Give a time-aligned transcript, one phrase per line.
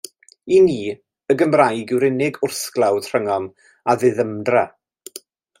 [0.59, 0.77] I ni,
[1.33, 3.49] y Gymraeg yw'r unig wrthglawdd rhyngom
[3.95, 4.69] a diddymdra.